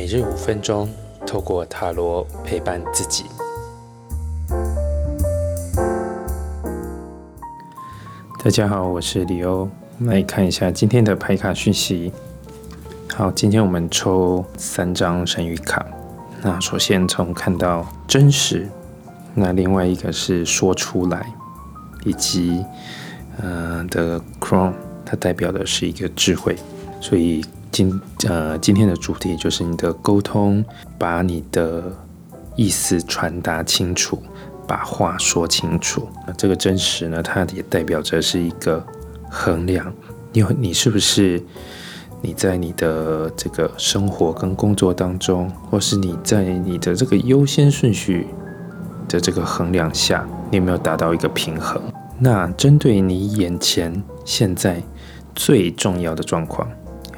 [0.00, 0.88] 每日五分钟，
[1.26, 3.24] 透过塔罗陪伴自己。
[8.44, 9.68] 大家好，我是李欧，
[10.02, 12.12] 来看一下今天的牌卡讯息。
[13.12, 15.84] 好，今天我们抽三张神谕卡。
[16.42, 18.68] 那首先从看到真实，
[19.34, 21.26] 那另外一个是说出来，
[22.04, 22.64] 以及
[23.42, 24.72] 呃的 crown，
[25.04, 26.54] 它代表的是一个智慧，
[27.00, 27.44] 所以。
[27.70, 30.64] 今呃，今天的主题就是你的沟通，
[30.98, 31.84] 把你的
[32.56, 34.22] 意思传达清楚，
[34.66, 36.08] 把话说清楚。
[36.26, 38.84] 那这个真实呢，它也代表着是一个
[39.30, 39.92] 衡量，
[40.32, 41.42] 你你是不是
[42.20, 48.26] 你在你的这个生活跟工作当中，或是你在你的这个优先顺序
[49.08, 51.80] 的这个衡量下，你有没有达到一个平衡？
[52.18, 54.82] 那针对你眼前现在
[55.34, 56.68] 最重要的状况。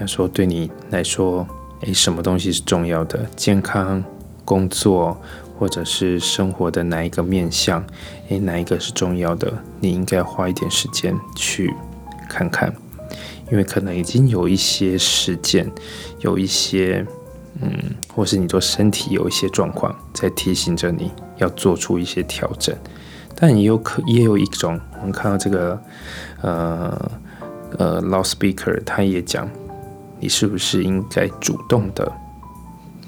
[0.01, 1.47] 他说：“对你来说，
[1.83, 3.23] 诶，什么东西是重要的？
[3.37, 4.03] 健康、
[4.47, 5.15] 工作，
[5.59, 7.85] 或者是生活的哪一个面向？
[8.30, 9.52] 诶，哪一个是重要的？
[9.79, 11.74] 你应该花一点时间去
[12.30, 12.74] 看看，
[13.52, 15.71] 因为可能已经有一些事件，
[16.21, 17.05] 有一些，
[17.61, 17.71] 嗯，
[18.15, 22.74] 或是你做身体有一些状况，在提醒着你要做出一些调整。
[23.35, 25.79] 但也有可，也有一种，我们看到这个，
[26.41, 27.11] 呃
[27.77, 29.46] 呃，老 speaker 他也讲。”
[30.21, 32.13] 你是不是应该主动的？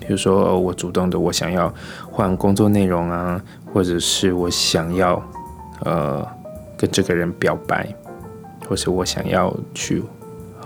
[0.00, 1.72] 比如说，我主动的，我想要
[2.10, 3.40] 换工作内容啊，
[3.72, 5.22] 或者是我想要
[5.84, 6.26] 呃
[6.76, 7.86] 跟这个人表白，
[8.68, 10.02] 或是我想要去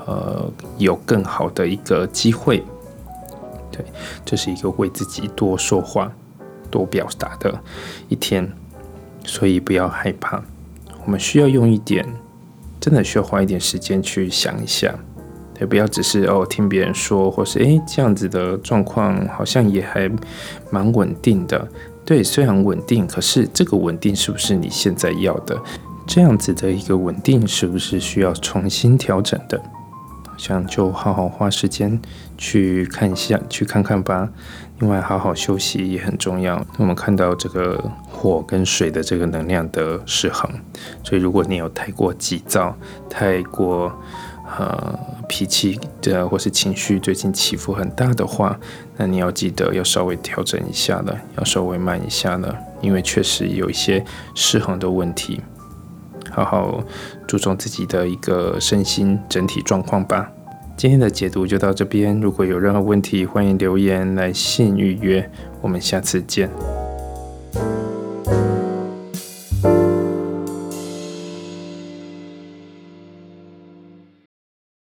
[0.06, 2.64] 呃有更好的一个机会。
[3.70, 3.84] 对，
[4.24, 6.10] 这是一个为自己多说话、
[6.70, 7.60] 多表达的
[8.08, 8.50] 一天，
[9.24, 10.42] 所以不要害怕。
[11.04, 12.06] 我们需要用一点，
[12.80, 14.94] 真的需要花一点时间去想一下。
[15.60, 20.10] 也不要只是哦听别人说，或是诶这样子的状况好像也还
[20.70, 21.68] 蛮稳定的。
[22.04, 25.60] 对，虽然稳定，可是这个稳定是不是你现在要的？
[26.06, 29.60] 这样子的一个稳定是不是需要重新调整的？
[30.36, 31.98] 想就好好花时间
[32.38, 34.28] 去看一下，去看看吧。
[34.78, 36.64] 另外，好好休息也很重要。
[36.78, 40.48] 我们看到这个火跟水的这个能量的失衡，
[41.02, 42.76] 所以如果你有太过急躁，
[43.10, 43.90] 太过。
[44.58, 44.98] 呃，
[45.28, 48.58] 脾气的或是情绪最近起伏很大的话，
[48.96, 55.40] 那你要记得要稍微调整一下了，要稍微慢一下了，因为确实有一些失衡的问题。
[56.30, 56.82] 好好
[57.26, 60.30] 注重自己的一个身心整体状况吧。
[60.76, 65.30] 今天的解读就到这边，如果有任何问题，欢迎留言来信预约。
[65.62, 66.50] 我们下次见。